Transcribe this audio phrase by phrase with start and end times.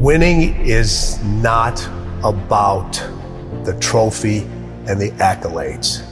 [0.00, 1.82] Winning is not
[2.22, 2.92] about
[3.64, 4.40] the trophy
[4.86, 6.02] and the accolades.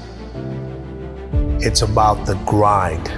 [1.62, 3.08] It's about the grind.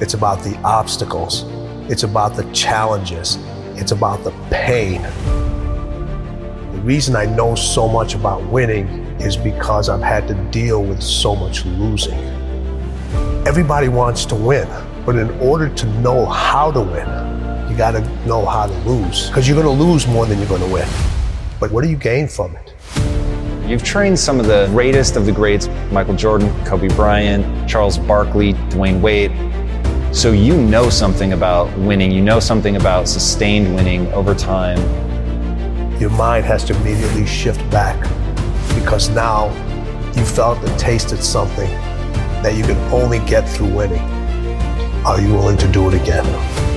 [0.00, 1.44] It's about the obstacles.
[1.90, 3.36] It's about the challenges.
[3.74, 5.02] It's about the pain.
[5.02, 8.86] The reason I know so much about winning
[9.20, 12.18] is because I've had to deal with so much losing.
[13.44, 14.68] Everybody wants to win,
[15.04, 17.29] but in order to know how to win,
[17.70, 20.48] you got to know how to lose because you're going to lose more than you're
[20.48, 20.88] going to win.
[21.60, 22.74] But what do you gain from it?
[23.68, 28.54] You've trained some of the greatest of the greats Michael Jordan, Kobe Bryant, Charles Barkley,
[28.70, 29.30] Dwyane Wade.
[30.12, 34.78] So you know something about winning, you know something about sustained winning over time.
[36.00, 38.00] Your mind has to immediately shift back
[38.74, 39.50] because now
[40.16, 41.70] you felt and tasted something
[42.42, 44.02] that you can only get through winning.
[45.04, 46.69] Are you willing to do it again?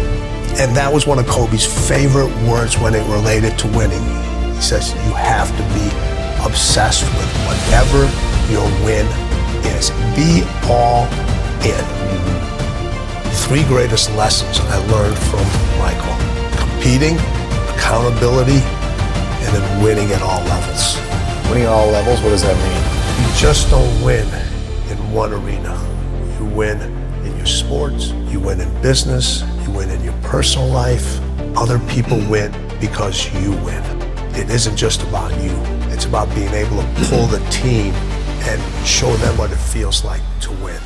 [0.60, 4.04] And that was one of Kobe's favorite words when it related to winning.
[4.54, 5.90] He says, You have to be
[6.46, 8.06] obsessed with whatever
[8.54, 9.08] your win
[9.74, 9.90] is.
[10.14, 11.10] Be all
[11.66, 11.84] in.
[13.50, 15.44] Three greatest lessons I learned from
[15.82, 16.14] Michael
[16.56, 17.18] competing,
[17.74, 20.98] accountability, and then winning at all levels.
[21.50, 23.26] Winning at all levels, what does that mean?
[23.26, 24.28] You just don't win
[24.92, 25.74] in one arena.
[26.38, 26.80] You win
[27.26, 31.20] in your sports, you win in business, you win in your personal life.
[31.56, 33.84] Other people win because you win.
[34.36, 35.52] It isn't just about you.
[35.94, 37.94] It's about being able to pull the team
[38.46, 40.80] and show them what it feels like to win.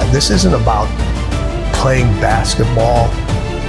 [0.00, 0.88] And this isn't about
[1.74, 3.08] playing basketball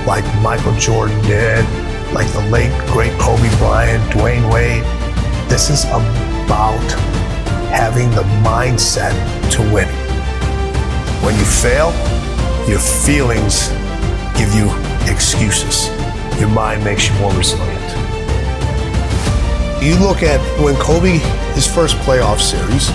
[0.06, 1.66] like Michael Jordan did,
[2.14, 4.84] like the late great Kobe Bryant, Dwyane Wade.
[5.50, 6.80] This is about
[7.72, 9.14] having the mindset
[9.52, 9.88] to win.
[11.24, 11.92] When you fail,
[12.70, 13.70] your feelings
[14.38, 14.70] give you
[15.12, 15.90] excuses.
[16.40, 17.90] Your mind makes you more resilient.
[19.82, 21.18] You look at when Kobe,
[21.54, 22.88] his first playoff series,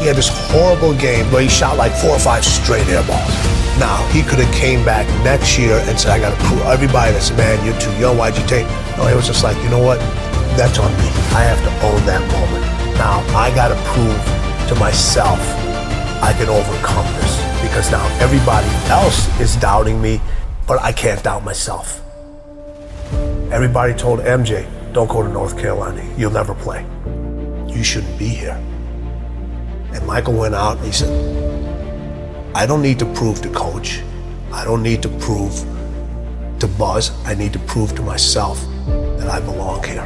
[0.00, 3.34] he had this horrible game where he shot like four or five straight air balls.
[3.78, 7.12] Now, he could have came back next year and said, I got to prove everybody
[7.12, 8.66] that's, man, you're too young, why'd you take?
[8.96, 9.98] No, it was just like, you know what?
[10.56, 11.08] That's on me.
[11.32, 12.64] I have to own that moment.
[12.98, 15.38] Now, I got to prove to myself
[16.20, 20.20] I can overcome this because now everybody else is doubting me,
[20.68, 22.02] but I can't doubt myself.
[23.50, 26.04] Everybody told MJ, don't go to North Carolina.
[26.18, 26.84] You'll never play.
[27.66, 28.60] You shouldn't be here.
[29.94, 31.10] And Michael went out and he said,
[32.54, 34.02] I don't need to prove to coach.
[34.52, 35.54] I don't need to prove
[36.60, 37.12] to Buzz.
[37.24, 40.04] I need to prove to myself that I belong here.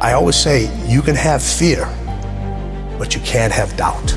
[0.00, 1.84] I always say you can have fear,
[2.96, 4.16] but you can't have doubt.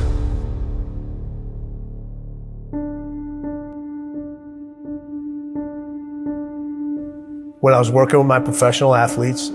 [7.62, 9.54] When I was working with my professional athletes, it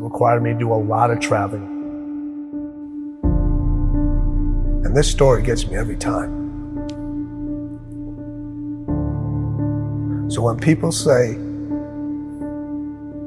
[0.00, 1.62] required me to do a lot of traveling.
[4.84, 6.42] And this story gets me every time.
[10.28, 11.36] So when people say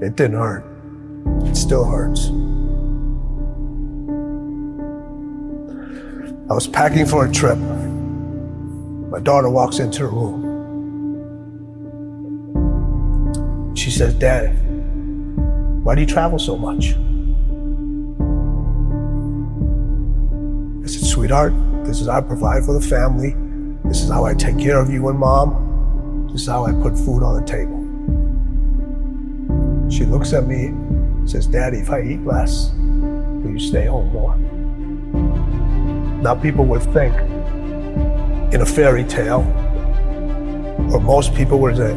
[0.06, 0.66] it didn't hurt,
[1.48, 2.26] it still hurts.
[6.50, 7.58] I was packing for a trip.
[7.58, 10.45] My daughter walks into the room.
[13.86, 14.48] She says, Dad,
[15.84, 16.94] why do you travel so much?
[20.84, 21.54] I said, Sweetheart,
[21.86, 23.36] this is how I provide for the family.
[23.88, 26.30] This is how I take care of you and mom.
[26.32, 27.78] This is how I put food on the table.
[29.92, 30.74] She looks at me
[31.30, 34.36] says, Daddy, if I eat less, will you stay home more?
[36.24, 37.14] Now, people would think
[38.52, 39.44] in a fairy tale,
[40.96, 41.94] or most people would say,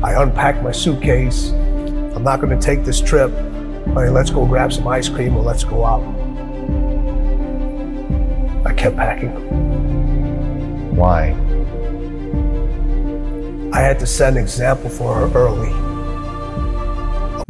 [0.00, 1.50] I unpacked my suitcase.
[1.50, 3.32] I'm not going to take this trip.
[3.94, 6.04] Honey, let's go grab some ice cream or let's go out.
[8.64, 9.34] I kept packing.
[10.94, 11.30] Why?
[13.76, 15.87] I had to set an example for her early.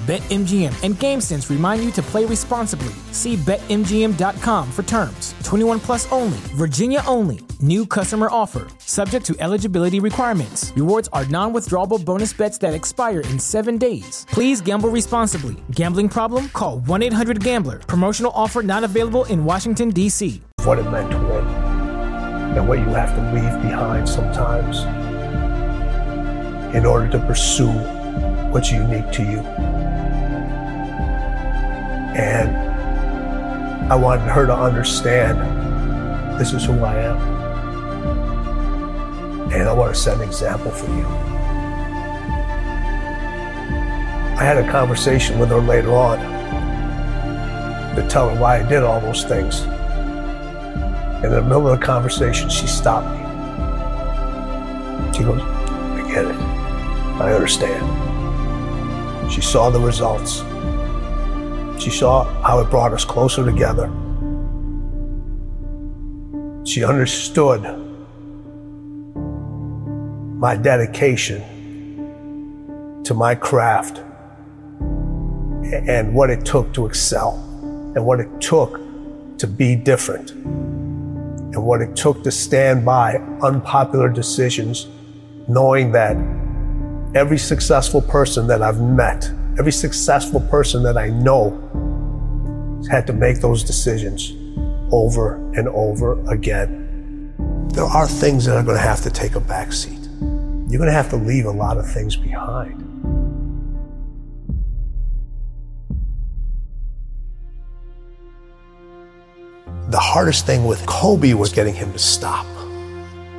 [0.00, 2.94] BetMGM and GameSense remind you to play responsibly.
[3.12, 5.34] See BetMGM.com for terms.
[5.44, 7.40] 21 plus only, Virginia only.
[7.60, 10.72] New customer offer, subject to eligibility requirements.
[10.74, 14.26] Rewards are non withdrawable bonus bets that expire in seven days.
[14.30, 15.56] Please gamble responsibly.
[15.72, 16.48] Gambling problem?
[16.48, 17.80] Call 1 800 Gambler.
[17.80, 20.40] Promotional offer not available in Washington, D.C.
[20.64, 21.44] What it meant to win
[22.56, 24.80] and what you have to leave behind sometimes
[26.74, 27.70] in order to pursue
[28.50, 29.79] what's unique to you.
[32.16, 32.56] And
[33.92, 35.38] I wanted her to understand
[36.40, 37.16] this is who I am.
[39.52, 41.06] And I want to set an example for you.
[44.36, 46.18] I had a conversation with her later on
[47.94, 49.64] to tell her why I did all those things.
[51.22, 53.18] In the middle of the conversation, she stopped me.
[55.12, 56.34] She goes, I get it.
[57.20, 57.84] I understand.
[59.30, 60.40] She saw the results.
[61.80, 63.90] She saw how it brought us closer together.
[66.66, 67.62] She understood
[70.38, 71.42] my dedication
[73.04, 74.02] to my craft
[75.72, 77.42] and what it took to excel
[77.96, 78.78] and what it took
[79.38, 84.86] to be different and what it took to stand by unpopular decisions,
[85.48, 86.14] knowing that
[87.14, 91.59] every successful person that I've met, every successful person that I know
[92.90, 94.32] had to make those decisions
[94.92, 97.68] over and over again.
[97.72, 100.00] There are things that are going to have to take a back seat.
[100.20, 102.76] You're going to have to leave a lot of things behind.
[109.88, 112.46] The hardest thing with Kobe was getting him to stop.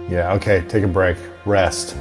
[0.10, 1.96] Yeah, okay, take a break, rest,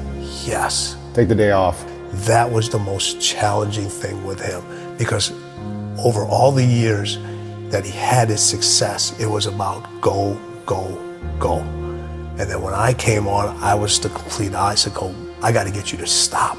[0.44, 1.84] Yes, take the day off.
[2.26, 4.62] that was the most challenging thing with him
[4.98, 5.30] because
[6.04, 7.18] over all the years
[7.70, 10.82] that he had his success, it was about go, go,
[11.38, 11.58] go.
[12.38, 14.52] And then when I came on, I was the complete.
[14.52, 16.56] Go, I got to get you to stop.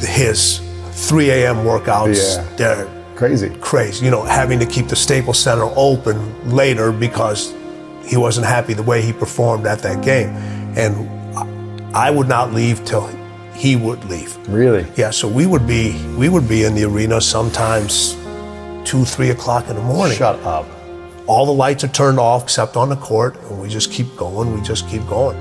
[0.00, 0.60] His
[0.92, 1.56] 3 a.m.
[1.64, 2.56] workouts, Yeah.
[2.56, 3.50] they're Crazy.
[3.60, 4.04] crazy.
[4.04, 6.16] You know, having to keep the Staples Center open
[6.50, 7.54] later because
[8.04, 10.30] he wasn't happy the way he performed at that game.
[10.76, 11.08] And
[11.94, 13.06] I would not leave till
[13.54, 14.36] he would leave.
[14.48, 14.86] Really?
[14.96, 18.16] Yeah, so we would be we would be in the arena sometimes
[18.84, 20.16] two, three o'clock in the morning.
[20.16, 20.66] Shut up.
[21.26, 24.54] All the lights are turned off except on the court, and we just keep going.
[24.54, 25.36] We just keep going.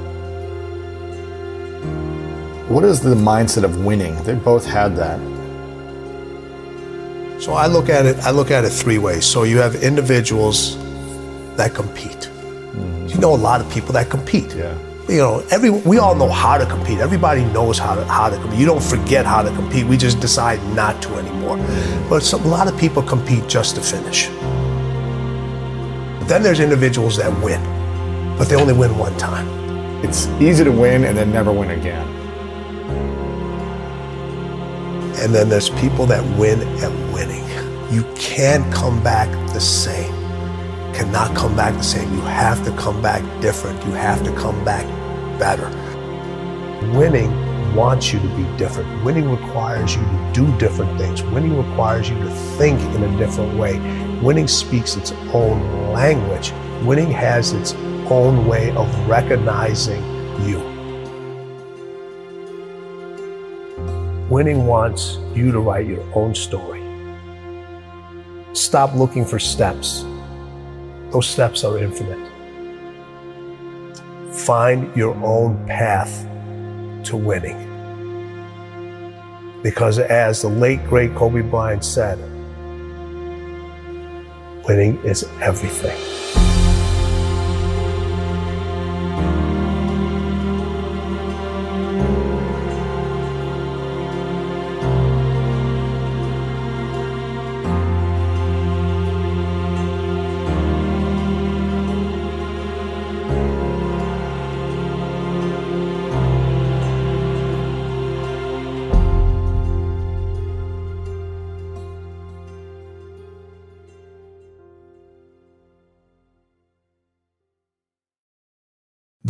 [2.70, 4.16] What is the mindset of winning?
[4.24, 5.20] They both had that.
[7.42, 8.18] So I look at it.
[8.20, 9.26] I look at it three ways.
[9.26, 10.78] So you have individuals
[11.58, 12.30] that compete.
[12.30, 13.08] Mm-hmm.
[13.08, 14.54] You know a lot of people that compete.
[14.56, 14.78] Yeah.
[15.12, 17.00] You know, every we all know how to compete.
[17.00, 18.58] Everybody knows how to how to compete.
[18.58, 19.86] You don't forget how to compete.
[19.86, 21.58] We just decide not to anymore.
[22.10, 24.30] But some, a lot of people compete just to finish.
[26.18, 27.62] But then there's individuals that win,
[28.38, 29.46] but they only win one time.
[30.02, 32.08] It's easy to win and then never win again.
[35.20, 37.44] And then there's people that win at winning.
[37.94, 40.14] You can't come back the same.
[40.94, 42.14] Cannot come back the same.
[42.14, 43.84] You have to come back different.
[43.86, 44.86] You have to come back
[45.42, 45.70] better.
[46.96, 47.32] Winning
[47.76, 49.04] wants you to be different.
[49.04, 51.24] Winning requires you to do different things.
[51.24, 52.30] Winning requires you to
[52.60, 53.80] think in a different way.
[54.22, 56.54] Winning speaks its own language.
[56.84, 57.74] Winning has its
[58.12, 60.04] own way of recognizing
[60.46, 60.60] you.
[64.30, 66.84] Winning wants you to write your own story.
[68.54, 70.06] Stop looking for steps.
[71.10, 72.31] Those steps are infinite.
[74.52, 76.28] Find your own path
[77.06, 77.56] to winning.
[79.64, 82.20] Because as the late great Kobe Bryant said,
[84.68, 85.98] winning is everything.